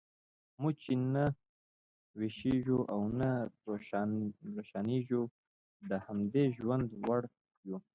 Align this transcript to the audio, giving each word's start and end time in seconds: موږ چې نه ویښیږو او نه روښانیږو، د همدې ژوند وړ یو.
موږ 0.61 0.73
چې 0.83 0.93
نه 1.15 1.25
ویښیږو 2.19 2.79
او 2.93 3.01
نه 3.19 3.31
روښانیږو، 4.55 5.21
د 5.89 5.91
همدې 6.05 6.43
ژوند 6.57 6.87
وړ 7.05 7.21
یو. 7.69 7.77